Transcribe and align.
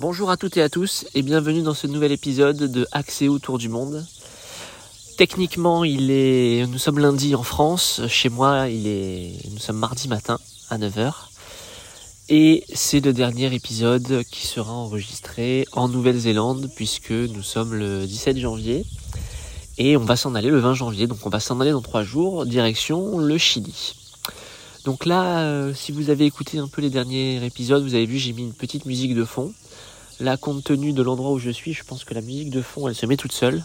Bonjour 0.00 0.30
à 0.30 0.38
toutes 0.38 0.56
et 0.56 0.62
à 0.62 0.70
tous 0.70 1.04
et 1.14 1.20
bienvenue 1.20 1.60
dans 1.60 1.74
ce 1.74 1.86
nouvel 1.86 2.10
épisode 2.10 2.56
de 2.56 2.88
Accès 2.90 3.28
autour 3.28 3.58
du 3.58 3.68
monde. 3.68 4.06
Techniquement, 5.18 5.84
il 5.84 6.10
est 6.10 6.66
nous 6.66 6.78
sommes 6.78 7.00
lundi 7.00 7.34
en 7.34 7.42
France, 7.42 8.00
chez 8.08 8.30
moi, 8.30 8.70
il 8.70 8.86
est 8.86 9.34
nous 9.50 9.58
sommes 9.58 9.76
mardi 9.76 10.08
matin 10.08 10.38
à 10.70 10.78
9h. 10.78 11.12
Et 12.30 12.64
c'est 12.72 13.00
le 13.00 13.12
dernier 13.12 13.54
épisode 13.54 14.22
qui 14.30 14.46
sera 14.46 14.72
enregistré 14.72 15.66
en 15.72 15.90
Nouvelle-Zélande 15.90 16.70
puisque 16.74 17.10
nous 17.10 17.42
sommes 17.42 17.74
le 17.74 18.06
17 18.06 18.38
janvier 18.38 18.86
et 19.76 19.98
on 19.98 20.04
va 20.06 20.16
s'en 20.16 20.34
aller 20.34 20.48
le 20.48 20.60
20 20.60 20.72
janvier. 20.72 21.08
Donc 21.08 21.18
on 21.26 21.30
va 21.30 21.40
s'en 21.40 21.60
aller 21.60 21.72
dans 21.72 21.82
trois 21.82 22.04
jours, 22.04 22.46
direction 22.46 23.18
le 23.18 23.36
Chili. 23.36 23.96
Donc 24.86 25.04
là, 25.04 25.40
euh, 25.40 25.74
si 25.74 25.92
vous 25.92 26.08
avez 26.08 26.24
écouté 26.24 26.56
un 26.56 26.68
peu 26.68 26.80
les 26.80 26.88
derniers 26.88 27.44
épisodes, 27.44 27.82
vous 27.82 27.94
avez 27.94 28.06
vu, 28.06 28.16
j'ai 28.16 28.32
mis 28.32 28.44
une 28.44 28.54
petite 28.54 28.86
musique 28.86 29.14
de 29.14 29.26
fond. 29.26 29.52
Là, 30.20 30.36
compte 30.36 30.62
tenu 30.64 30.92
de 30.92 31.02
l'endroit 31.02 31.30
où 31.30 31.38
je 31.38 31.48
suis, 31.48 31.72
je 31.72 31.82
pense 31.82 32.04
que 32.04 32.12
la 32.12 32.20
musique 32.20 32.50
de 32.50 32.60
fond, 32.60 32.86
elle 32.86 32.94
se 32.94 33.06
met 33.06 33.16
toute 33.16 33.32
seule 33.32 33.64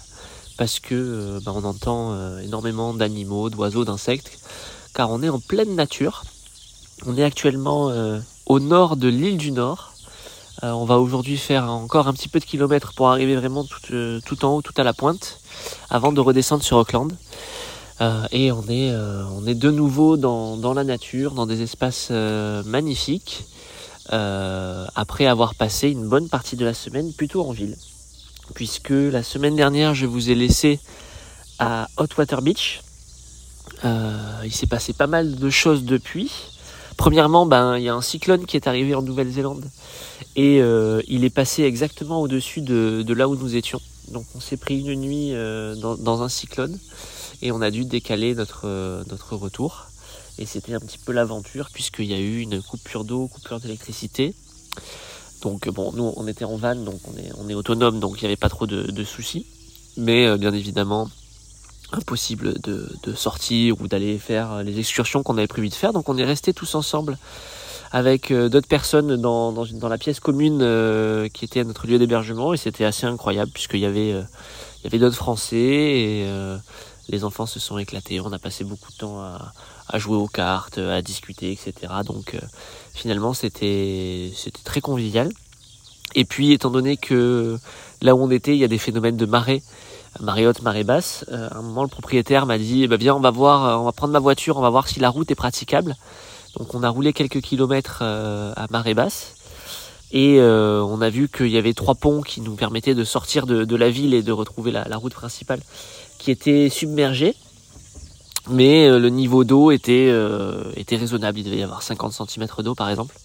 parce 0.58 0.80
que 0.80 0.96
euh, 0.96 1.40
bah, 1.44 1.52
on 1.54 1.66
entend 1.66 2.14
euh, 2.14 2.40
énormément 2.40 2.94
d'animaux, 2.94 3.50
d'oiseaux, 3.50 3.84
d'insectes, 3.84 4.40
car 4.94 5.12
on 5.12 5.22
est 5.22 5.28
en 5.28 5.42
pleine 5.42 5.76
nature. 5.76 6.24
On 7.06 7.18
est 7.18 7.24
actuellement 7.24 7.90
euh, 7.90 8.20
au 8.46 8.62
nord 8.62 8.96
de 8.96 9.10
l'île 9.10 9.38
du 9.38 9.52
Nord. 9.52 9.92
on 10.64 10.86
va 10.86 10.98
aujourd'hui 10.98 11.36
faire 11.36 11.70
encore 11.70 12.08
un 12.08 12.14
petit 12.14 12.30
peu 12.30 12.40
de 12.40 12.46
kilomètres 12.46 12.94
pour 12.94 13.10
arriver 13.10 13.36
vraiment 13.36 13.66
tout, 13.66 14.46
en 14.46 14.56
haut, 14.56 14.62
tout 14.62 14.74
à 14.78 14.84
la 14.84 14.94
pointe, 14.94 15.42
avant 15.90 16.14
de 16.14 16.22
redescendre 16.22 16.64
sur 16.64 16.78
Auckland. 16.78 17.12
et 18.32 18.54
on 18.54 18.64
est, 18.70 19.56
de 19.56 19.72
nouveau 19.72 20.16
dans, 20.16 20.74
la 20.74 20.86
nature, 20.86 21.34
dans 21.34 21.46
des 21.46 21.62
espaces 21.62 22.12
magnifiques. 22.66 23.44
Euh, 24.14 24.86
après 24.94 25.26
avoir 25.26 25.56
passé 25.56 25.90
une 25.90 26.08
bonne 26.08 26.30
partie 26.30 26.56
de 26.56 26.64
la 26.64 26.76
semaine 26.76 27.12
plutôt 27.14 27.42
en 27.42 27.52
ville. 27.52 27.76
Puisque 28.54 28.92
la 28.92 29.24
semaine 29.24 29.56
dernière, 29.56 29.96
je 29.96 30.06
vous 30.06 30.30
ai 30.30 30.36
laissé 30.36 30.80
à 31.58 31.88
Hotwater 31.98 32.44
Beach. 32.44 32.82
Euh, 33.84 34.42
il 34.44 34.54
s'est 34.54 34.68
passé 34.68 34.94
pas 34.94 35.08
mal 35.08 35.36
de 35.36 35.50
choses 35.50 35.84
depuis. 35.86 36.32
Premièrement, 36.98 37.48
ben, 37.48 37.78
il 37.78 37.84
y 37.84 37.90
a 37.90 37.96
un 37.96 38.02
cyclone 38.02 38.46
qui 38.46 38.56
est 38.58 38.68
arrivé 38.68 38.94
en 38.94 39.02
Nouvelle-Zélande 39.02 39.66
et 40.36 40.62
euh, 40.62 41.02
il 41.08 41.26
est 41.26 41.32
passé 41.32 41.64
exactement 41.64 42.22
au-dessus 42.22 42.62
de, 42.62 43.04
là 43.12 43.28
où 43.28 43.36
nous 43.36 43.56
étions. 43.56 43.82
Donc 44.12 44.26
on 44.36 44.40
s'est 44.40 44.58
pris 44.58 44.82
une 44.82 45.02
nuit 45.02 45.32
dans, 45.82 45.96
dans, 45.96 46.22
un 46.22 46.30
cyclone 46.30 46.78
et 47.42 47.52
on 47.52 47.60
a 47.60 47.72
dû 47.72 47.86
décaler 47.86 48.36
notre, 48.36 49.04
notre 49.10 49.36
retour. 49.36 49.88
Et 50.38 50.46
c'était 50.46 50.74
un 50.74 50.80
petit 50.80 50.98
peu 50.98 51.12
l'aventure 51.12 51.70
puisqu'il 51.72 52.06
y 52.06 52.14
a 52.14 52.20
eu 52.20 52.40
une 52.40 52.62
coupure 52.62 53.06
d'eau, 53.06 53.28
coupure 53.28 53.60
d'électricité. 53.60 54.34
Donc 55.42 55.70
bon, 55.70 55.92
nous 55.94 56.14
on 56.18 56.28
était 56.28 56.46
en 56.46 56.58
van, 56.58 56.76
donc 56.76 57.00
on 57.06 57.18
est, 57.18 57.32
on 57.38 57.48
est 57.50 57.54
autonome, 57.54 58.00
donc 58.00 58.18
il 58.18 58.24
n'y 58.24 58.28
avait 58.28 58.36
pas 58.36 58.50
trop 58.50 58.66
de, 58.66 59.04
soucis. 59.04 59.46
Mais 59.98 60.26
euh, 60.26 60.38
bien 60.38 60.54
évidemment, 60.54 61.10
impossible 61.92 62.60
de, 62.60 63.14
sortir 63.14 63.80
ou 63.80 63.88
d'aller 63.88 64.18
faire 64.18 64.64
les 64.64 64.80
excursions 64.80 65.24
qu'on 65.24 65.38
avait 65.38 65.48
prévu 65.48 65.70
de 65.70 65.74
faire. 65.74 65.94
Donc 65.94 66.10
on 66.10 66.18
est 66.18 66.26
restés 66.26 66.54
tous 66.54 66.76
ensemble 66.76 67.18
avec 67.92 68.32
euh, 68.32 68.50
d'autres 68.50 68.68
personnes 68.68 69.16
dans, 69.16 69.54
la 69.88 69.98
pièce 69.98 70.20
commune 70.20 70.60
euh, 70.62 71.30
qui 71.30 71.46
était 71.46 71.62
à 71.62 71.64
notre 71.64 71.88
lieu 71.88 71.98
d'hébergement 71.98 72.54
et 72.54 72.58
c'était 72.58 72.84
assez 72.84 73.06
incroyable 73.06 73.52
puisqu'il 73.54 73.78
il 73.78 73.84
y 73.84 74.88
avait 74.88 75.00
d'autres 75.00 75.16
Français 75.16 75.58
et 75.58 76.28
les 77.08 77.24
enfants 77.24 77.46
se 77.46 77.60
sont 77.60 77.78
éclatés. 77.78 78.20
On 78.20 78.34
a 78.34 78.40
passé 78.40 78.64
beaucoup 78.64 78.92
de 78.92 78.98
temps 78.98 79.22
à, 79.22 79.54
à 79.88 80.00
jouer 80.00 80.18
aux 80.18 80.28
cartes, 80.28 80.78
à 80.78 81.02
discuter, 81.02 81.52
etc. 81.52 81.94
Donc 82.06 82.36
euh, 82.36 82.40
finalement 82.94 83.34
c'était 83.34 84.32
c'était 84.36 84.64
très 84.64 84.82
convivial. 84.82 85.32
Et 86.16 86.26
puis 86.26 86.54
étant 86.54 86.70
donné 86.70 86.98
que 86.98 87.58
là 88.02 88.16
où 88.16 88.22
on 88.22 88.32
était, 88.32 88.54
il 88.54 88.60
y 88.60 88.64
a 88.64 88.68
des 88.68 88.78
phénomènes 88.78 89.18
de 89.18 89.26
marée, 89.26 89.62
marée 90.20 90.48
haute, 90.48 90.62
marée 90.62 90.84
basse, 90.84 91.26
euh, 91.32 91.50
à 91.50 91.58
un 91.58 91.62
moment 91.62 91.84
le 91.84 91.90
propriétaire 91.90 92.46
m'a 92.46 92.58
dit 92.58 92.84
eh 92.84 92.88
ben, 92.88 92.98
viens 92.98 93.16
on 93.16 93.20
va 93.20 93.32
voir, 93.32 93.66
euh, 93.66 93.76
on 93.76 93.84
va 93.84 93.92
prendre 93.92 94.14
ma 94.14 94.20
voiture, 94.20 94.58
on 94.58 94.62
va 94.62 94.70
voir 94.70 94.88
si 94.88 95.00
la 95.00 95.10
route 95.10 95.30
est 95.30 95.36
praticable. 95.36 95.96
Donc 96.58 96.74
on 96.74 96.84
a 96.84 96.90
roulé 96.90 97.12
quelques 97.12 97.42
kilomètres 97.42 98.02
à 98.02 98.66
marée 98.70 98.94
basse. 98.94 99.34
Et 100.14 100.40
on 100.40 101.02
a 101.02 101.10
vu 101.10 101.28
qu'il 101.28 101.50
y 101.50 101.58
avait 101.58 101.74
trois 101.74 101.96
ponts 101.96 102.22
qui 102.22 102.40
nous 102.40 102.56
permettaient 102.56 102.96
de 102.96 103.04
sortir 103.04 103.46
de, 103.46 103.76
la 103.76 103.90
ville 103.90 104.14
et 104.14 104.24
de 104.24 104.32
retrouver 104.32 104.72
la, 104.72 104.88
la 104.88 104.96
route 104.96 105.14
principale 105.14 105.60
qui 106.18 106.32
était 106.32 106.70
submergée 106.70 107.36
mais 108.50 108.88
euh, 108.88 109.00
le 109.00 109.10
niveau 109.10 109.44
d'eau 109.44 109.72
était, 109.72 110.08
euh, 110.10 110.72
était 110.76 110.98
raisonnable. 110.98 111.40
Il 111.40 111.46
devait 111.46 111.58
y 111.58 111.64
avoir 111.64 111.82
50 111.82 112.14
cm 112.14 112.48
d'eau 112.60 112.76
par 112.76 112.90
exemple. 112.90 113.16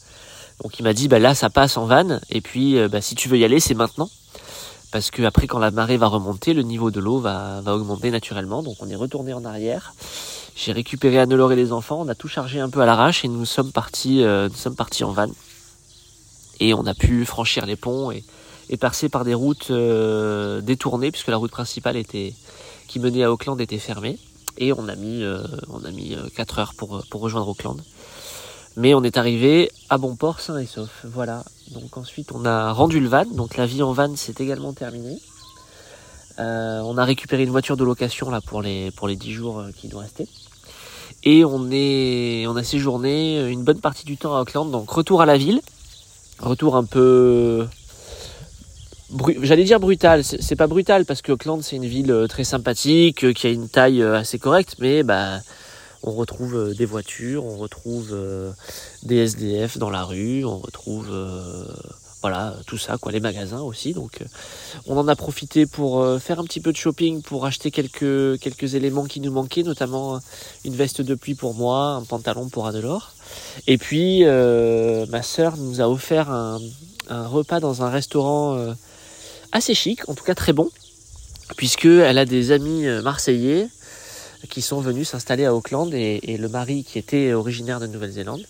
Donc 0.62 0.78
il 0.78 0.82
m'a 0.82 0.92
dit 0.92 1.08
bah 1.08 1.18
là 1.18 1.34
ça 1.34 1.48
passe 1.50 1.76
en 1.76 1.86
vanne 1.86 2.20
et 2.30 2.40
puis 2.40 2.78
euh, 2.78 2.88
bah, 2.88 3.00
si 3.00 3.14
tu 3.14 3.28
veux 3.28 3.38
y 3.38 3.44
aller 3.44 3.60
c'est 3.60 3.74
maintenant 3.74 4.10
parce 4.92 5.10
que 5.10 5.22
après 5.22 5.46
quand 5.46 5.58
la 5.58 5.70
marée 5.70 5.96
va 5.96 6.06
remonter 6.06 6.52
le 6.52 6.62
niveau 6.62 6.90
de 6.90 7.00
l'eau 7.00 7.18
va, 7.18 7.62
va 7.62 7.74
augmenter 7.74 8.10
naturellement 8.10 8.62
donc 8.62 8.76
on 8.80 8.88
est 8.88 8.96
retourné 8.96 9.32
en 9.32 9.44
arrière. 9.44 9.94
J'ai 10.56 10.72
récupéré 10.72 11.18
Anne-Laure 11.18 11.52
et 11.52 11.56
les 11.56 11.72
enfants, 11.72 12.00
on 12.00 12.08
a 12.08 12.14
tout 12.14 12.28
chargé 12.28 12.60
un 12.60 12.68
peu 12.68 12.80
à 12.80 12.86
l'arrache 12.86 13.24
et 13.24 13.28
nous 13.28 13.46
sommes 13.46 13.72
partis 13.72 14.22
nous 14.22 14.56
sommes 14.56 14.76
partis 14.76 15.04
en 15.04 15.12
vanne 15.12 15.32
et 16.58 16.74
on 16.74 16.84
a 16.84 16.92
pu 16.92 17.24
franchir 17.24 17.64
les 17.64 17.76
ponts 17.76 18.10
et, 18.10 18.22
passer 18.78 19.08
par 19.08 19.24
des 19.24 19.34
routes 19.34 19.72
détournées 20.62 21.10
puisque 21.10 21.28
la 21.28 21.38
route 21.38 21.50
principale 21.50 22.02
qui 22.04 22.98
menait 22.98 23.24
à 23.24 23.32
Auckland 23.32 23.58
était 23.60 23.78
fermée 23.78 24.18
et 24.60 24.72
on 24.74 24.88
a 24.88 24.94
mis, 24.94 25.24
euh, 25.24 25.42
on 25.70 25.84
a 25.84 25.90
mis 25.90 26.16
4 26.36 26.58
euh, 26.58 26.60
heures 26.60 26.74
pour, 26.74 26.96
euh, 26.96 27.02
pour 27.10 27.22
rejoindre 27.22 27.48
Auckland. 27.48 27.82
Mais 28.76 28.94
on 28.94 29.02
est 29.02 29.16
arrivé 29.16 29.72
à 29.88 29.98
bon 29.98 30.14
port, 30.14 30.38
sain 30.38 30.58
et 30.58 30.66
sauf. 30.66 31.04
Voilà. 31.04 31.42
Donc 31.72 31.96
ensuite, 31.96 32.30
on 32.32 32.44
a 32.44 32.70
rendu 32.72 33.00
le 33.00 33.08
van. 33.08 33.24
Donc 33.24 33.56
la 33.56 33.66
vie 33.66 33.82
en 33.82 33.92
van, 33.92 34.12
c'est 34.14 34.40
également 34.40 34.72
terminé. 34.72 35.18
on 36.38 36.96
a 36.96 37.04
récupéré 37.04 37.42
une 37.42 37.50
voiture 37.50 37.76
de 37.76 37.84
location 37.84 38.30
là 38.30 38.40
pour 38.40 38.62
les 38.62 38.90
pour 38.92 39.08
les 39.08 39.16
10 39.16 39.32
jours 39.32 39.64
qui 39.76 39.88
nous 39.88 39.98
restaient. 39.98 40.28
Et 41.24 41.44
on 41.44 42.56
a 42.56 42.62
séjourné 42.62 43.50
une 43.50 43.64
bonne 43.64 43.80
partie 43.80 44.04
du 44.04 44.16
temps 44.16 44.36
à 44.36 44.42
Auckland. 44.42 44.70
Donc 44.70 44.88
retour 44.90 45.20
à 45.20 45.26
la 45.26 45.36
ville. 45.36 45.60
Retour 46.38 46.76
un 46.76 46.84
peu 46.84 47.66
j'allais 49.42 49.64
dire 49.64 49.80
brutal, 49.80 50.24
c'est 50.24 50.56
pas 50.56 50.66
brutal 50.66 51.04
parce 51.04 51.22
que 51.22 51.32
Auckland 51.32 51.62
c'est 51.62 51.76
une 51.76 51.86
ville 51.86 52.12
euh, 52.12 52.26
très 52.26 52.44
sympathique, 52.44 53.24
euh, 53.24 53.32
qui 53.32 53.46
a 53.46 53.50
une 53.50 53.68
taille 53.68 54.02
euh, 54.02 54.18
assez 54.18 54.38
correcte, 54.38 54.76
mais 54.78 55.02
bah 55.02 55.40
on 56.02 56.12
retrouve 56.12 56.74
des 56.74 56.86
voitures, 56.86 57.44
on 57.44 57.58
retrouve 57.58 58.16
des 59.02 59.16
SDF 59.16 59.76
dans 59.76 59.90
la 59.90 60.02
rue, 60.02 60.46
on 60.46 60.56
retrouve 60.56 61.10
voilà 62.22 62.56
tout 62.66 62.78
ça 62.78 62.96
quoi, 62.96 63.12
les 63.12 63.20
magasins 63.20 63.60
aussi. 63.60 63.92
Donc 63.92 64.20
on 64.86 64.96
en 64.96 65.08
a 65.08 65.14
profité 65.14 65.66
pour 65.66 66.02
faire 66.18 66.40
un 66.40 66.44
petit 66.44 66.60
peu 66.60 66.72
de 66.72 66.78
shopping, 66.78 67.20
pour 67.20 67.44
acheter 67.44 67.70
quelques 67.70 68.40
quelques 68.40 68.74
éléments 68.76 69.04
qui 69.04 69.20
nous 69.20 69.30
manquaient, 69.30 69.62
notamment 69.62 70.20
une 70.64 70.74
veste 70.74 71.02
de 71.02 71.14
pluie 71.14 71.34
pour 71.34 71.52
moi, 71.52 71.88
un 71.90 72.04
pantalon 72.04 72.48
pour 72.48 72.66
Adelore. 72.66 73.12
Et 73.66 73.76
puis 73.76 74.24
ma 74.24 75.22
sœur 75.22 75.58
nous 75.58 75.82
a 75.82 75.88
offert 75.90 76.30
un, 76.30 76.62
un 77.10 77.26
repas 77.26 77.60
dans 77.60 77.82
un 77.82 77.90
restaurant 77.90 78.74
assez 79.52 79.74
chic, 79.74 80.08
en 80.08 80.14
tout 80.14 80.24
cas 80.24 80.34
très 80.34 80.52
bon, 80.52 80.70
puisqu'elle 81.56 82.18
a 82.18 82.24
des 82.24 82.52
amis 82.52 82.86
euh, 82.86 83.02
marseillais 83.02 83.68
qui 84.48 84.62
sont 84.62 84.80
venus 84.80 85.08
s'installer 85.08 85.44
à 85.44 85.54
Auckland 85.54 85.92
et, 85.92 86.36
le 86.38 86.48
mari 86.48 86.84
qui 86.84 86.98
était 86.98 87.34
originaire 87.34 87.78
de 87.78 87.86
Nouvelle-Zélande 87.86 88.42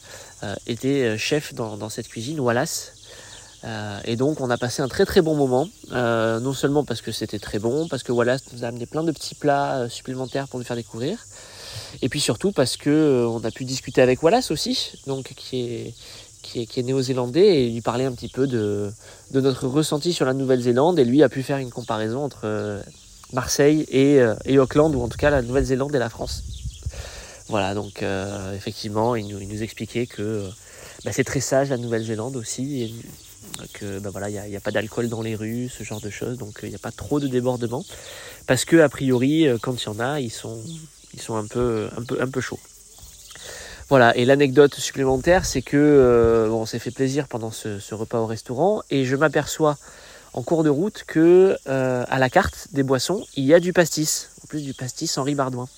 euh, 0.44 0.54
était 0.66 1.02
euh, 1.02 1.18
chef 1.18 1.52
dans, 1.52 1.88
cette 1.88 2.08
cuisine, 2.08 2.38
Wallace. 2.38 2.92
et 4.04 4.16
donc 4.16 4.40
on 4.40 4.50
a 4.50 4.56
passé 4.56 4.82
un 4.82 4.88
très 4.88 5.04
très 5.04 5.20
bon 5.20 5.34
moment, 5.34 5.68
non 5.90 6.52
seulement 6.52 6.84
parce 6.84 7.02
que 7.02 7.12
c'était 7.12 7.40
très 7.40 7.58
bon, 7.58 7.88
parce 7.88 8.02
que 8.02 8.12
Wallace 8.12 8.42
nous 8.52 8.64
a 8.64 8.68
amené 8.68 8.86
plein 8.86 9.02
de 9.02 9.12
petits 9.12 9.34
plats 9.34 9.88
supplémentaires 9.88 10.46
pour 10.48 10.58
nous 10.60 10.64
faire 10.64 10.76
découvrir, 10.76 11.26
et 12.02 12.08
puis 12.08 12.20
surtout 12.20 12.52
parce 12.52 12.76
que 12.76 13.26
on 13.28 13.44
a 13.44 13.50
pu 13.50 13.64
discuter 13.64 14.00
avec 14.00 14.22
Wallace 14.22 14.50
aussi, 14.50 14.92
donc 15.06 15.34
qui 15.34 15.60
est 15.60 15.94
qui 16.42 16.60
est, 16.60 16.82
néo-zélandais 16.82 17.62
et 17.64 17.70
lui 17.70 17.80
parler 17.80 18.04
un 18.04 18.12
petit 18.12 18.28
peu 18.28 18.46
de, 18.46 18.90
notre 19.32 19.66
ressenti 19.66 20.12
sur 20.12 20.24
la 20.24 20.34
Nouvelle-Zélande 20.34 20.98
et 20.98 21.04
lui 21.04 21.22
a 21.22 21.28
pu 21.28 21.42
faire 21.42 21.58
une 21.58 21.70
comparaison 21.70 22.24
entre 22.24 22.40
euh, 22.44 22.82
Marseille 23.32 23.86
euh, 23.94 24.34
et, 24.44 24.58
Auckland 24.58 24.94
ou 24.94 25.02
en 25.02 25.08
tout 25.08 25.18
cas 25.18 25.30
la 25.30 25.42
Nouvelle-Zélande 25.42 25.94
et 25.94 25.98
la 25.98 26.08
France. 26.08 26.42
Voilà, 27.48 27.74
donc 27.74 28.02
euh, 28.02 28.54
effectivement, 28.54 29.16
il 29.16 29.26
nous, 29.26 29.62
expliquait 29.62 30.06
que 30.06 30.48
bah, 31.04 31.12
c'est 31.12 31.24
très 31.24 31.40
sage 31.40 31.70
la 31.70 31.78
Nouvelle-Zélande 31.78 32.36
aussi, 32.36 32.82
et 32.82 32.94
que 33.72 33.98
bah, 33.98 34.10
voilà, 34.10 34.30
il 34.30 34.50
n'y 34.50 34.56
a, 34.56 34.60
pas 34.60 34.70
d'alcool 34.70 35.08
dans 35.08 35.22
les 35.22 35.34
rues, 35.34 35.68
ce 35.68 35.82
genre 35.82 36.00
de 36.00 36.10
choses, 36.10 36.38
donc 36.38 36.60
il 36.62 36.68
n'y 36.68 36.76
a 36.76 36.78
pas 36.78 36.92
trop 36.92 37.18
de 37.18 37.26
débordements, 37.26 37.84
parce 38.46 38.64
que 38.64 38.76
a 38.76 38.88
priori, 38.88 39.48
quand 39.62 39.82
il 39.82 39.86
y 39.86 39.88
en 39.88 39.98
a, 39.98 40.20
ils 40.20 40.30
sont, 40.30 40.62
ils 41.12 41.20
sont 41.20 41.34
un 41.34 41.46
peu, 41.46 41.88
un 41.96 42.04
peu, 42.04 42.22
un 42.22 42.28
peu 42.28 42.40
chauds. 42.40 42.60
Voilà, 43.90 44.16
et 44.16 44.24
l'anecdote 44.24 44.76
supplémentaire, 44.76 45.44
c'est 45.44 45.62
que 45.62 45.76
euh, 45.76 46.48
on 46.50 46.64
s'est 46.64 46.78
fait 46.78 46.92
plaisir 46.92 47.26
pendant 47.26 47.50
ce, 47.50 47.92
repas 47.92 48.20
au 48.20 48.26
restaurant 48.26 48.82
et 48.88 49.04
je 49.04 49.16
m'aperçois 49.16 49.78
en 50.32 50.44
cours 50.44 50.62
de 50.62 50.70
route 50.70 51.02
que 51.08 51.56
euh, 51.66 52.04
à 52.08 52.20
la 52.20 52.30
carte 52.30 52.68
des 52.70 52.84
boissons, 52.84 53.26
il 53.34 53.44
y 53.44 53.52
a 53.52 53.58
du 53.58 53.72
pastis, 53.72 54.30
en 54.44 54.46
plus 54.46 54.62
du 54.62 54.74
pastis 54.74 55.18
Henri 55.18 55.34
Bardouin. 55.34 55.68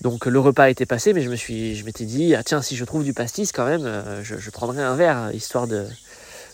Donc 0.00 0.24
le 0.24 0.40
repas 0.40 0.70
été 0.70 0.86
passé, 0.86 1.12
mais 1.12 1.20
je 1.20 1.28
me 1.28 1.36
suis, 1.36 1.76
je 1.76 1.84
m'étais 1.84 2.06
dit, 2.06 2.34
ah 2.34 2.42
tiens, 2.42 2.62
si 2.62 2.76
je 2.76 2.84
trouve 2.86 3.04
du 3.04 3.12
pastis 3.12 3.52
quand 3.52 3.66
même, 3.66 3.84
euh, 3.84 4.24
je, 4.24 4.48
prendrai 4.48 4.82
un 4.82 4.96
verre 4.96 5.30
histoire 5.34 5.66
de, 5.66 5.84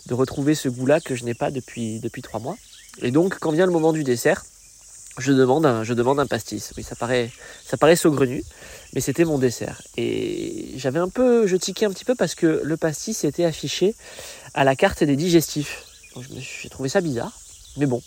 de 0.07 0.13
retrouver 0.13 0.55
ce 0.55 0.67
goût-là 0.67 0.99
que 0.99 1.15
je 1.15 1.23
n'ai 1.23 1.35
pas 1.35 1.51
depuis, 1.51 2.01
depuis 2.01 2.21
trois 2.21 2.41
mois. 2.41 2.57
Et 3.01 3.11
donc, 3.11 3.37
quand 3.39 3.51
vient 3.51 3.65
le 3.65 3.71
moment 3.71 3.93
du 3.93 4.03
dessert, 4.03 4.43
je 5.17 5.31
demande 5.31 5.65
un, 5.65 5.83
je 5.83 5.93
demande 5.93 6.19
un 6.19 6.25
pastis. 6.25 6.73
Oui, 6.77 6.83
ça 6.83 6.95
paraît, 6.95 7.31
ça 7.65 7.77
paraît 7.77 7.95
saugrenu, 7.95 8.43
mais 8.93 9.01
c'était 9.01 9.25
mon 9.25 9.37
dessert. 9.37 9.81
Et 9.97 10.73
j'avais 10.77 10.99
un 10.99 11.09
peu, 11.09 11.47
je 11.47 11.55
tiquais 11.55 11.85
un 11.85 11.91
petit 11.91 12.05
peu 12.05 12.15
parce 12.15 12.35
que 12.35 12.61
le 12.63 12.77
pastis 12.77 13.23
était 13.23 13.45
affiché 13.45 13.95
à 14.53 14.63
la 14.63 14.75
carte 14.75 15.03
des 15.03 15.15
digestifs. 15.15 15.83
J'ai 16.37 16.69
trouvé 16.69 16.89
ça 16.89 17.01
bizarre, 17.01 17.31
mais 17.77 17.85
bon. 17.85 18.01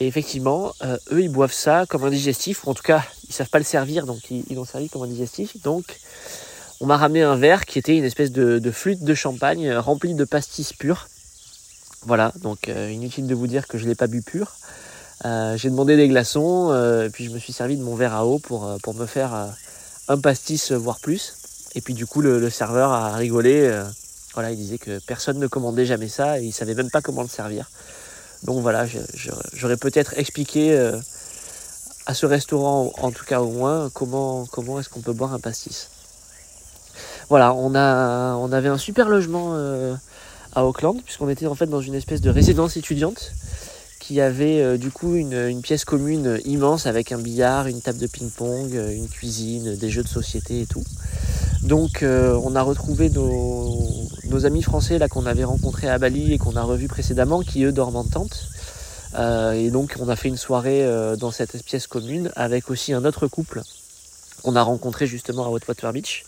Et 0.00 0.06
effectivement, 0.06 0.74
euh, 0.82 0.96
eux, 1.12 1.22
ils 1.22 1.28
boivent 1.28 1.52
ça 1.52 1.86
comme 1.88 2.04
un 2.04 2.10
digestif, 2.10 2.64
ou 2.64 2.70
en 2.70 2.74
tout 2.74 2.82
cas, 2.82 3.04
ils 3.28 3.32
savent 3.32 3.48
pas 3.48 3.58
le 3.58 3.64
servir, 3.64 4.06
donc 4.06 4.30
ils, 4.30 4.54
l'ont 4.54 4.64
servi 4.64 4.88
comme 4.88 5.02
un 5.02 5.06
digestif. 5.06 5.60
Donc, 5.62 5.84
on 6.80 6.86
m'a 6.86 6.96
ramené 6.96 7.22
un 7.22 7.36
verre 7.36 7.64
qui 7.64 7.78
était 7.78 7.96
une 7.96 8.04
espèce 8.04 8.32
de, 8.32 8.70
flûte 8.70 9.04
de 9.04 9.14
champagne 9.14 9.72
remplie 9.72 10.14
de 10.14 10.24
pastis 10.24 10.72
pur. 10.72 11.08
Voilà, 12.02 12.32
donc 12.42 12.68
euh, 12.68 12.90
inutile 12.90 13.26
de 13.26 13.34
vous 13.34 13.46
dire 13.46 13.66
que 13.66 13.78
je 13.78 13.86
l'ai 13.86 13.94
pas 13.94 14.08
bu 14.08 14.20
pur. 14.20 14.52
Euh, 15.24 15.56
j'ai 15.56 15.70
demandé 15.70 15.96
des 15.96 16.08
glaçons, 16.08 16.70
euh, 16.70 17.08
puis 17.08 17.24
je 17.24 17.30
me 17.30 17.38
suis 17.38 17.52
servi 17.52 17.76
de 17.76 17.82
mon 17.82 17.94
verre 17.94 18.14
à 18.14 18.26
eau 18.26 18.38
pour, 18.38 18.66
euh, 18.66 18.76
pour 18.82 18.94
me 18.94 19.06
faire 19.06 19.54
un 20.08 20.18
pastis, 20.18 20.72
voire 20.72 21.00
plus. 21.00 21.34
Et 21.74 21.80
puis 21.80 21.94
du 21.94 22.06
coup, 22.06 22.20
le, 22.20 22.50
serveur 22.50 22.92
a 22.92 23.12
rigolé. 23.14 23.72
voilà, 24.34 24.50
il 24.50 24.56
disait 24.56 24.78
que 24.78 24.98
personne 25.06 25.38
ne 25.38 25.46
commandait 25.46 25.86
jamais 25.86 26.08
ça 26.08 26.40
et 26.40 26.44
il 26.44 26.52
savait 26.52 26.74
même 26.74 26.90
pas 26.90 27.00
comment 27.00 27.22
le 27.22 27.28
servir. 27.28 27.70
Donc 28.42 28.60
voilà, 28.60 28.86
j'aurais 29.54 29.76
peut-être 29.76 30.14
expliqué 30.18 30.76
à 32.06 32.14
ce 32.14 32.26
restaurant, 32.26 32.92
en 32.98 33.10
tout 33.10 33.24
cas 33.24 33.40
au 33.40 33.50
moins, 33.50 33.90
comment, 33.92 34.46
comment 34.46 34.78
est-ce 34.78 34.88
qu'on 34.88 35.00
peut 35.00 35.14
boire 35.14 35.32
un 35.32 35.40
pastis. 35.40 35.88
Voilà, 37.28 37.54
on, 37.54 37.74
a, 37.74 38.34
on 38.34 38.52
avait 38.52 38.68
un 38.68 38.78
super 38.78 39.08
logement 39.08 39.56
à 40.54 40.64
Auckland, 40.64 41.02
puisqu'on 41.02 41.28
était 41.28 41.46
en 41.46 41.56
fait 41.56 41.66
dans 41.66 41.80
une 41.80 41.94
espèce 41.94 42.20
de 42.20 42.30
résidence 42.30 42.76
étudiante 42.76 43.32
qui 44.06 44.20
avait 44.20 44.60
euh, 44.60 44.76
du 44.76 44.90
coup 44.90 45.14
une, 45.14 45.62
pièce 45.62 45.86
commune 45.86 46.38
immense 46.44 46.84
avec 46.84 47.10
un 47.10 47.18
billard, 47.18 47.68
une 47.68 47.80
table 47.80 47.98
de 47.98 48.06
ping-pong, 48.06 48.76
euh, 48.76 48.94
une 48.94 49.08
cuisine, 49.08 49.76
des 49.76 49.88
jeux 49.88 50.02
de 50.02 50.08
société 50.08 50.60
et 50.60 50.66
tout. 50.66 50.84
Donc 51.62 52.02
euh, 52.02 52.38
on 52.44 52.54
a 52.54 52.60
retrouvé 52.60 53.08
nos, 53.08 54.44
amis 54.44 54.62
français 54.62 54.98
là 54.98 55.08
qu'on 55.08 55.24
avait 55.24 55.44
rencontrés 55.44 55.88
à 55.88 55.96
Bali 55.96 56.34
et 56.34 56.38
qu'on 56.38 56.56
a 56.56 56.62
revus 56.62 56.88
précédemment, 56.88 57.40
qui 57.40 57.64
eux 57.64 57.72
dorment 57.72 57.96
en 57.96 58.04
tente. 58.04 58.48
et 59.54 59.70
donc 59.70 59.94
on 60.00 60.08
a 60.08 60.16
fait 60.16 60.28
une 60.28 60.36
soirée 60.36 60.84
dans 61.18 61.30
cette 61.30 61.62
pièce 61.62 61.86
commune 61.86 62.32
avec 62.34 62.68
aussi 62.68 62.92
un 62.92 63.04
autre 63.04 63.28
couple 63.28 63.62
qu'on 64.42 64.56
a 64.56 64.62
rencontré 64.62 65.06
justement 65.06 65.46
à 65.46 65.48
Whitewater 65.50 65.92
Beach. 65.92 66.24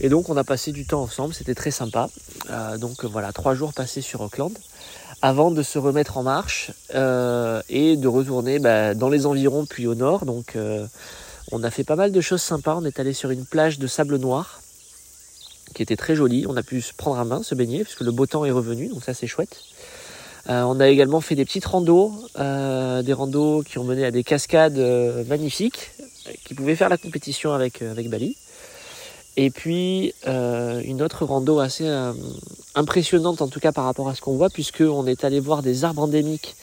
Et 0.00 0.08
donc 0.08 0.30
on 0.30 0.36
a 0.38 0.42
passé 0.42 0.72
du 0.72 0.86
temps 0.86 1.02
ensemble, 1.02 1.34
c'était 1.34 1.54
très 1.54 1.70
sympa. 1.70 2.08
donc 2.78 3.04
voilà, 3.04 3.32
trois 3.32 3.54
jours 3.54 3.74
passés 3.74 4.00
sur 4.00 4.22
Auckland 4.22 4.54
avant 5.22 5.50
de 5.50 5.62
se 5.62 5.78
remettre 5.78 6.16
en 6.16 6.22
marche 6.22 6.72
euh, 6.94 7.60
et 7.68 7.96
de 7.96 8.08
retourner 8.08 8.58
bah, 8.58 8.94
dans 8.94 9.08
les 9.08 9.26
environs 9.26 9.66
puis 9.66 9.86
au 9.86 9.94
nord. 9.94 10.24
Donc 10.24 10.56
euh, 10.56 10.86
on 11.50 11.62
a 11.62 11.70
fait 11.70 11.84
pas 11.84 11.96
mal 11.96 12.12
de 12.12 12.20
choses 12.20 12.42
sympas. 12.42 12.76
On 12.76 12.84
est 12.84 13.00
allé 13.00 13.12
sur 13.12 13.30
une 13.30 13.44
plage 13.44 13.78
de 13.78 13.86
sable 13.86 14.16
noir 14.16 14.60
qui 15.74 15.82
était 15.82 15.96
très 15.96 16.14
jolie. 16.14 16.46
On 16.48 16.56
a 16.56 16.62
pu 16.62 16.80
se 16.80 16.92
prendre 16.94 17.18
un 17.18 17.24
bain, 17.24 17.42
se 17.42 17.54
baigner, 17.54 17.84
puisque 17.84 18.00
le 18.00 18.12
beau 18.12 18.26
temps 18.26 18.44
est 18.44 18.50
revenu, 18.50 18.88
donc 18.88 19.04
ça 19.04 19.14
c'est 19.14 19.26
chouette. 19.26 19.58
Euh, 20.48 20.62
on 20.62 20.80
a 20.80 20.88
également 20.88 21.20
fait 21.20 21.34
des 21.34 21.44
petites 21.44 21.66
randos, 21.66 22.12
des 22.36 23.12
randos 23.12 23.62
qui 23.62 23.78
ont 23.78 23.84
mené 23.84 24.04
à 24.04 24.10
des 24.10 24.24
cascades 24.24 24.78
magnifiques, 25.28 25.90
qui 26.44 26.54
pouvaient 26.54 26.76
faire 26.76 26.88
la 26.88 26.96
compétition 26.96 27.52
avec, 27.52 27.82
avec 27.82 28.08
Bali. 28.08 28.36
Et 29.40 29.50
puis 29.50 30.14
euh, 30.26 30.82
une 30.84 31.00
autre 31.00 31.24
rando 31.24 31.60
assez 31.60 31.86
euh, 31.86 32.12
impressionnante 32.74 33.40
en 33.40 33.46
tout 33.46 33.60
cas 33.60 33.70
par 33.70 33.84
rapport 33.84 34.08
à 34.08 34.16
ce 34.16 34.20
qu'on 34.20 34.36
voit 34.36 34.50
puisqu'on 34.50 35.06
est 35.06 35.22
allé 35.22 35.38
voir 35.38 35.62
des 35.62 35.84
arbres 35.84 36.02
endémiques 36.02 36.56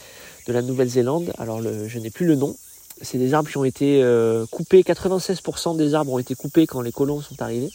de 0.46 0.52
la 0.52 0.62
Nouvelle-Zélande. 0.62 1.32
Alors 1.38 1.62
je 1.64 2.00
n'ai 2.00 2.10
plus 2.10 2.26
le 2.26 2.36
nom. 2.36 2.58
C'est 3.02 3.18
des 3.18 3.34
arbres 3.34 3.50
qui 3.50 3.56
ont 3.56 3.64
été 3.64 4.04
euh, 4.04 4.46
coupés, 4.52 4.82
96% 4.82 5.78
des 5.78 5.94
arbres 5.94 6.12
ont 6.12 6.20
été 6.20 6.36
coupés 6.36 6.68
quand 6.68 6.82
les 6.82 6.92
colons 6.92 7.22
sont 7.22 7.42
arrivés. 7.42 7.72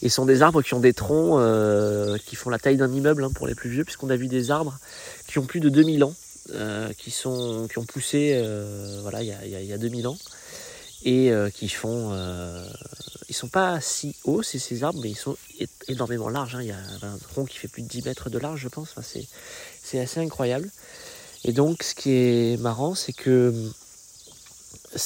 Et 0.00 0.08
ce 0.08 0.14
sont 0.14 0.26
des 0.26 0.42
arbres 0.42 0.62
qui 0.62 0.74
ont 0.74 0.80
des 0.80 0.92
troncs 0.92 1.40
qui 2.24 2.36
font 2.36 2.50
la 2.50 2.60
taille 2.60 2.76
d'un 2.76 2.92
immeuble 2.92 3.24
hein, 3.24 3.30
pour 3.34 3.48
les 3.48 3.56
plus 3.56 3.70
vieux, 3.70 3.84
puisqu'on 3.84 4.10
a 4.10 4.16
vu 4.16 4.28
des 4.28 4.52
arbres 4.52 4.78
qui 5.26 5.40
ont 5.40 5.44
plus 5.44 5.60
de 5.60 5.68
2000 5.68 6.04
ans, 6.04 6.14
qui, 6.98 7.10
sont, 7.10 7.66
qui 7.68 7.78
ont 7.78 7.84
poussé 7.84 8.40
voilà, 9.02 9.22
il 9.22 9.28
y 9.28 9.32
a, 9.32 9.60
y 9.62 9.72
a 9.72 9.78
2000 9.78 10.06
ans 10.06 10.16
et 11.04 11.32
qui 11.54 11.68
font. 11.68 12.12
Ils 13.32 13.34
sont 13.34 13.48
pas 13.48 13.80
si 13.80 14.14
hauts, 14.24 14.42
ces, 14.42 14.84
arbres, 14.84 15.00
mais 15.02 15.08
ils 15.08 15.16
sont 15.16 15.38
énormément 15.88 16.28
larges. 16.28 16.54
Hein. 16.54 16.60
Il 16.60 16.68
y 16.68 16.70
a 16.70 16.76
un 17.02 17.16
tronc 17.16 17.46
qui 17.46 17.56
fait 17.56 17.66
plus 17.66 17.80
de 17.80 17.88
10 17.88 18.04
mètres 18.04 18.28
de 18.28 18.36
large, 18.38 18.60
je 18.60 18.68
pense. 18.68 18.94
C'est 19.82 19.98
assez 19.98 20.20
incroyable. 20.20 20.68
Et 21.42 21.54
donc, 21.54 21.82
ce 21.82 21.94
qui 21.94 22.10
est 22.10 22.60
marrant, 22.60 22.94
c'est 22.94 23.14
que 23.14 23.54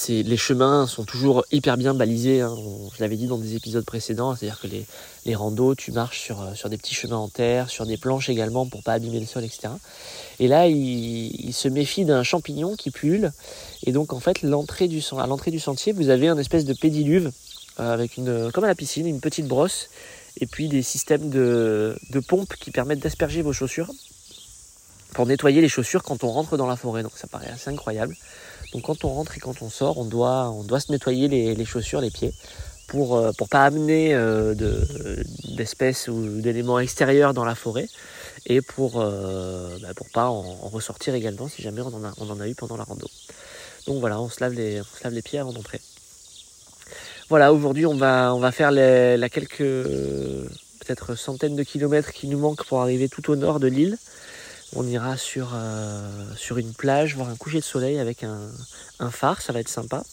les 0.09 0.37
chemins 0.37 0.89
sont 0.89 1.05
toujours 1.05 1.45
hyper 1.53 1.77
bien 1.77 1.95
balisés. 1.95 2.41
Hein. 2.41 2.53
je 2.97 3.01
l'avais 3.01 3.15
dit 3.15 3.29
dans 3.29 3.39
des 3.39 3.55
épisodes 3.55 3.85
précédents, 3.85 4.35
c'est-à-dire 4.35 4.59
que 4.59 4.67
les, 4.67 4.85
les 5.25 5.37
randos, 5.37 5.77
tu 5.77 5.93
marches 5.93 6.19
sur, 6.19 6.43
euh, 6.43 6.69
des 6.69 6.79
petits 6.79 6.97
chemins 6.97 7.19
en 7.19 7.29
terre, 7.29 7.71
sur 7.71 7.87
des 7.87 7.97
planches 7.97 8.29
également 8.29 8.67
pour 8.67 8.83
pas 8.83 8.95
abîmer 8.95 9.21
le 9.21 9.27
sol, 9.27 9.45
etc. 9.45 9.69
Et 10.41 10.49
là, 10.49 10.67
il, 10.67 11.53
se 11.53 11.69
méfie 11.69 12.05
d'un 12.05 12.25
champignon 12.25 12.75
qui 12.75 12.91
pullule. 12.91 13.31
Et 13.85 13.93
donc, 13.93 14.13
en 14.13 14.19
fait, 14.19 14.45
du, 14.45 14.49
à 15.17 15.27
l'entrée 15.29 15.51
du 15.53 15.61
sentier, 15.61 15.93
vous 15.93 16.09
avez 16.09 16.27
un 16.27 16.39
espèce 16.39 16.65
de 16.65 16.75
pédiluve 16.75 17.31
avec 17.77 18.17
une, 18.17 18.51
comme 18.53 18.65
à 18.65 18.69
la 18.69 18.75
piscine, 18.75 19.07
une 19.07 19.21
petite 19.21 19.47
brosse 19.47 19.89
et 20.41 20.47
puis 20.47 20.69
des 20.69 20.83
systèmes 20.83 21.31
de, 21.31 21.97
pompes 22.29 22.55
qui 22.57 22.71
permettent 22.71 23.01
d'asperger 23.01 23.43
vos 23.43 23.53
chaussures 23.53 23.91
pour 25.15 25.27
nettoyer 25.27 25.61
les 25.61 25.69
chaussures 25.69 26.03
quand 26.03 26.25
on 26.25 26.29
rentre 26.29 26.57
dans 26.57 26.67
la 26.67 26.77
forêt. 26.77 27.03
Donc, 27.03 27.13
ça 27.17 27.27
paraît 27.27 27.51
assez 27.51 27.71
incroyable. 27.71 28.15
Donc 28.73 28.83
quand 28.83 29.05
on 29.05 29.09
rentre 29.09 29.37
et 29.37 29.41
quand 29.41 29.63
on 29.63 29.71
sort, 29.71 29.99
on 29.99 30.05
doit, 30.05 30.53
se 30.81 30.93
nettoyer 30.93 31.29
les, 31.29 31.65
chaussures, 31.65 32.01
les 32.01 32.11
pieds, 32.11 32.35
pour 32.89 33.17
ne 33.17 33.29
euh, 33.29 33.33
pas 33.51 33.65
amener 33.65 34.15
euh, 34.15 34.55
d'espèces 35.57 36.09
ou 36.09 36.41
d'éléments 36.41 36.79
extérieurs 36.79 37.35
dans 37.35 37.45
la 37.45 37.55
forêt 37.55 37.89
et 38.45 38.61
pour 38.61 39.01
euh, 39.01 39.77
bah, 39.81 39.95
pour 39.95 40.09
pas 40.11 40.27
en, 40.27 40.43
ressortir 40.69 41.15
également 41.15 41.49
si 41.49 41.63
jamais 41.63 41.81
on 41.81 41.89
en, 41.89 42.05
a, 42.05 42.13
on 42.19 42.31
en 42.31 42.39
a 42.41 42.49
eu 42.49 42.55
pendant 42.55 42.77
la 42.77 42.85
rando. 42.85 43.09
Donc 43.87 44.01
voilà, 44.01 44.21
on 44.21 44.29
se 44.29 44.41
lave 44.41 44.53
les, 44.53 44.81
on 44.81 44.85
se 44.85 45.05
lave 45.05 45.15
les 45.15 45.23
pieds 45.23 45.39
avant 45.39 45.53
d'entrer. 45.53 45.81
Voilà, 47.29 47.53
aujourd'hui 47.53 47.87
on 47.87 47.97
va, 47.97 48.33
on 48.35 48.39
va 48.39 48.53
faire 48.53 48.71
la 48.71 49.29
quelques 49.29 49.59
peut-être 49.59 51.17
centaines 51.17 51.57
de 51.57 51.65
kilomètres 51.65 52.13
qui 52.13 52.29
nous 52.29 52.39
manquent 52.39 52.65
pour 52.65 52.81
arriver 52.81 53.09
tout 53.09 53.31
au 53.31 53.37
nord 53.37 53.59
de 53.59 53.67
l'île. 53.67 53.99
On 54.77 54.87
ira 54.87 55.17
sur, 55.17 55.53
euh, 55.55 56.35
une 56.57 56.73
plage, 56.73 57.17
voir 57.17 57.29
un 57.29 57.35
coucher 57.37 57.59
de 57.59 57.65
soleil 57.65 57.99
avec 57.99 58.23
un, 58.23 59.11
phare, 59.11 59.43
ça 59.43 59.53
va 59.53 59.59
être 59.59 59.69
sympa. 59.69 60.05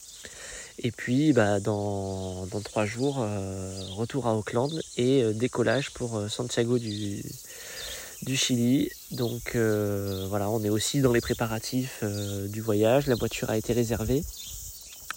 Et 0.80 0.92
puis 0.92 1.34
bah, 1.34 1.60
dans, 1.60 2.48
trois 2.64 2.88
jours, 2.88 3.20
euh, 3.20 3.80
retour 3.92 4.26
à 4.26 4.36
Auckland 4.36 4.82
et 4.98 5.22
euh, 5.22 5.34
décollage 5.34 5.92
pour 5.92 6.20
Santiago 6.30 6.80
du 6.80 8.36
Chili. 8.36 8.90
Donc 9.12 9.56
voilà, 9.56 10.50
on 10.50 10.64
est 10.64 10.70
aussi 10.70 11.02
dans 11.02 11.14
les 11.14 11.22
préparatifs 11.22 12.04
du 12.04 12.62
voyage. 12.62 13.06
La 13.06 13.16
voiture 13.16 13.52
a 13.52 13.58
été 13.58 13.74
réservée. 13.74 14.24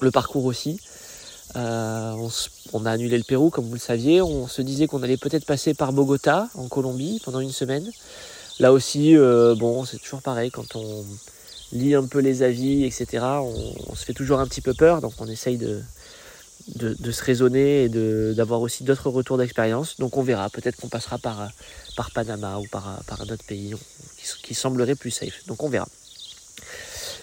Le 0.02 0.10
parcours 0.10 0.44
aussi. 0.44 0.78
On, 1.54 2.28
on, 2.72 2.86
a 2.86 2.90
annulé 2.90 3.16
le 3.16 3.24
Pérou, 3.24 3.50
comme 3.50 3.66
vous 3.66 3.74
le 3.74 3.78
saviez. 3.78 4.20
On 4.20 4.48
se 4.48 4.62
disait 4.62 4.86
qu'on 4.86 5.02
allait 5.02 5.16
peut-être 5.16 5.46
passer 5.46 5.74
par 5.74 5.92
Bogota, 5.92 6.48
en 6.54 6.68
Colombie, 6.68 7.20
pendant 7.24 7.40
une 7.40 7.52
semaine. 7.52 7.90
Là 8.58 8.72
aussi, 8.72 9.16
euh, 9.16 9.54
bon, 9.54 9.84
c'est 9.84 9.98
toujours 9.98 10.22
pareil, 10.22 10.50
quand 10.50 10.76
on 10.76 11.04
lit 11.72 11.94
un 11.94 12.06
peu 12.06 12.20
les 12.20 12.42
avis, 12.42 12.84
etc., 12.84 13.22
on, 13.40 13.94
se 13.94 14.04
fait 14.04 14.14
toujours 14.14 14.40
un 14.40 14.46
petit 14.46 14.62
peu 14.62 14.72
peur, 14.72 15.02
donc 15.02 15.12
on 15.18 15.26
essaye 15.26 15.58
de, 15.58 15.82
se 17.12 17.22
raisonner 17.22 17.84
et 17.84 17.88
d'avoir 18.34 18.62
aussi 18.62 18.82
d'autres 18.82 19.10
retours 19.10 19.36
d'expérience. 19.36 19.98
Donc 19.98 20.16
on 20.16 20.22
verra, 20.22 20.48
peut-être 20.48 20.76
qu'on 20.76 20.88
passera 20.88 21.18
par, 21.18 21.50
par 21.96 22.10
Panama 22.12 22.58
ou 22.58 22.66
par, 22.66 23.02
par 23.06 23.20
un 23.20 23.24
autre 23.24 23.44
pays 23.46 23.74
qui, 24.42 24.54
semblerait 24.54 24.94
plus 24.94 25.10
safe. 25.10 25.46
Donc 25.46 25.62
on 25.62 25.68
verra. 25.68 25.88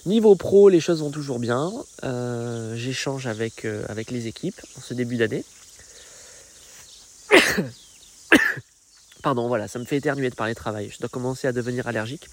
Niveau 0.05 0.35
pro, 0.35 0.67
les 0.67 0.81
choses 0.81 0.99
vont 0.99 1.11
toujours 1.11 1.39
bien. 1.39 1.71
Euh, 2.03 2.75
j'échange 2.75 3.25
avec, 3.25 3.63
euh, 3.63 3.85
avec 3.87 4.11
les 4.11 4.27
équipes 4.27 4.59
en 4.77 4.81
ce 4.81 4.93
début 4.93 5.15
d'année. 5.15 5.45
Pardon, 9.23 9.47
voilà, 9.47 9.69
ça 9.69 9.79
me 9.79 9.85
fait 9.85 9.95
éternuer 9.95 10.29
de 10.29 10.35
parler 10.35 10.55
travail. 10.55 10.89
Je 10.93 10.99
dois 10.99 11.07
commencer 11.07 11.47
à 11.47 11.53
devenir 11.53 11.87
allergique. 11.87 12.27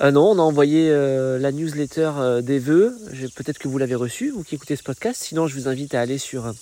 Euh, 0.00 0.12
non, 0.12 0.30
on 0.30 0.38
a 0.38 0.42
envoyé 0.42 0.88
la 0.90 1.50
newsletter 1.50 2.40
des 2.42 2.60
vœux. 2.60 2.96
Peut-être 3.34 3.58
que 3.58 3.66
vous 3.66 3.78
l'avez 3.78 3.96
reçu, 3.96 4.30
vous 4.30 4.44
qui 4.44 4.54
écoutez 4.54 4.76
ce 4.76 4.84
podcast. 4.84 5.20
Sinon, 5.20 5.48
je 5.48 5.56
vous 5.56 5.66
invite 5.66 5.94
à 5.94 6.00
aller 6.00 6.18
sur 6.18 6.54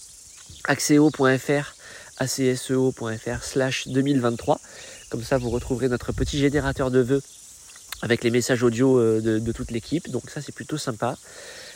axeo.fr, 0.64 1.74
acseo.fr 2.16 3.42
slash 3.42 3.88
2023. 3.88 4.58
Comme 5.10 5.22
ça, 5.22 5.36
vous 5.36 5.50
retrouverez 5.50 5.90
notre 5.90 6.12
petit 6.12 6.38
générateur 6.38 6.90
de 6.90 7.00
vœux 7.00 7.22
avec 8.02 8.24
les 8.24 8.30
messages 8.30 8.62
audio 8.62 9.00
de, 9.20 9.52
toute 9.52 9.70
l'équipe. 9.70 10.10
Donc 10.10 10.30
ça, 10.30 10.40
c'est 10.40 10.54
plutôt 10.54 10.76
sympa. 10.76 11.16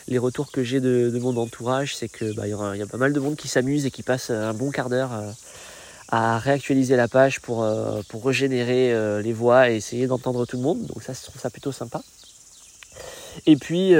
Les 0.08 0.18
retours 0.18 0.50
que 0.50 0.62
j'ai 0.62 0.80
de, 0.80 1.18
mon 1.20 1.36
entourage, 1.36 1.96
c'est 1.96 2.08
que 2.08 2.32
bah, 2.34 2.48
y, 2.48 2.52
a 2.52 2.86
pas 2.86 2.98
mal 2.98 3.12
de 3.12 3.20
monde 3.20 3.36
qui 3.36 3.48
s'amuse 3.48 3.86
et 3.86 3.90
qui 3.90 4.02
passe 4.02 4.30
un 4.30 4.54
bon 4.54 4.70
quart 4.70 4.88
d'heure 4.88 5.12
à 6.10 6.38
réactualiser 6.38 6.96
la 6.96 7.08
page 7.08 7.40
pour, 7.40 7.62
euh, 7.62 8.02
pour 8.08 8.24
régénérer 8.24 8.92
euh, 8.92 9.22
les 9.22 9.32
voix 9.32 9.70
et 9.70 9.76
essayer 9.76 10.06
d'entendre 10.08 10.44
tout 10.44 10.56
le 10.56 10.62
monde. 10.62 10.84
Donc 10.86 11.02
ça, 11.02 11.12
je 11.12 11.22
trouve 11.22 11.40
ça 11.40 11.50
plutôt 11.50 11.72
sympa. 11.72 12.02
Et 13.46 13.56
puis, 13.56 13.94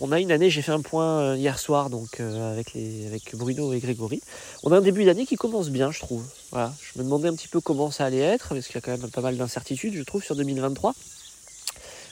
on 0.00 0.12
a 0.12 0.20
une 0.20 0.32
année, 0.32 0.50
j'ai 0.50 0.62
fait 0.62 0.72
un 0.72 0.80
point 0.80 1.36
hier 1.36 1.58
soir 1.58 1.90
donc 1.90 2.20
avec, 2.20 2.74
les, 2.74 3.06
avec 3.06 3.34
Bruno 3.34 3.72
et 3.72 3.80
Grégory. 3.80 4.22
On 4.62 4.72
a 4.72 4.78
un 4.78 4.80
début 4.80 5.04
d'année 5.04 5.26
qui 5.26 5.36
commence 5.36 5.70
bien, 5.70 5.90
je 5.90 6.00
trouve. 6.00 6.24
Voilà. 6.50 6.72
Je 6.80 6.98
me 6.98 7.04
demandais 7.04 7.28
un 7.28 7.34
petit 7.34 7.48
peu 7.48 7.60
comment 7.60 7.90
ça 7.90 8.04
allait 8.04 8.18
être, 8.18 8.48
parce 8.48 8.66
qu'il 8.66 8.74
y 8.74 8.78
a 8.78 8.80
quand 8.80 8.96
même 8.96 9.10
pas 9.10 9.20
mal 9.20 9.36
d'incertitudes, 9.36 9.94
je 9.94 10.02
trouve, 10.02 10.22
sur 10.22 10.36
2023. 10.36 10.94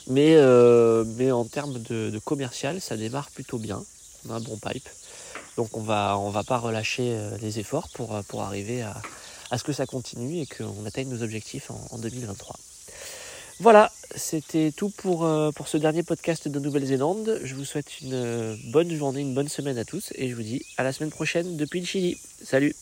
Mais, 0.09 0.37
mais 1.17 1.31
en 1.33 1.45
termes 1.45 1.79
de, 1.81 2.19
commercial, 2.25 2.81
ça 2.81 2.97
démarre 2.97 3.31
plutôt 3.31 3.59
bien. 3.59 3.83
On 4.26 4.33
a 4.33 4.37
un 4.37 4.41
bon 4.41 4.57
pipe. 4.57 4.88
Donc 5.57 5.76
on 5.76 5.83
va, 5.83 6.19
va 6.31 6.43
pas 6.43 6.59
relâcher 6.59 7.14
euh, 7.14 7.37
les 7.41 7.59
efforts 7.61 7.88
pour, 7.95 8.14
euh, 8.14 8.23
arriver 8.41 8.83
à, 8.83 9.00
à, 9.50 9.59
ce 9.59 9.64
que 9.64 9.73
ça 9.73 9.87
continue 9.87 10.41
et 10.41 10.47
qu'on 10.47 10.85
atteigne 10.85 11.09
nos 11.09 11.23
objectifs 11.23 11.71
en, 11.71 11.99
2023. 11.99 12.57
Voilà, 13.61 13.93
c'était 14.17 14.73
tout 14.73 14.91
pour, 14.91 15.25
euh, 15.25 15.51
pour 15.53 15.69
ce 15.69 15.77
dernier 15.77 16.03
podcast 16.03 16.49
de 16.49 16.59
Nouvelle-Zélande. 16.59 17.41
Je 17.45 17.55
vous 17.55 17.65
souhaite 17.65 18.01
une 18.01 18.59
bonne 18.73 18.91
journée, 18.91 19.21
une 19.21 19.35
bonne 19.35 19.49
semaine 19.49 19.79
à 19.79 19.85
tous 19.85 20.13
et 20.17 20.29
je 20.29 20.35
vous 20.35 20.43
dis 20.43 20.65
à 20.77 20.83
la 20.83 20.93
semaine 20.93 21.11
prochaine 21.11 21.57
depuis 21.57 21.81
le 21.81 21.87
Chili. 21.87 22.19
Salut 22.43 22.75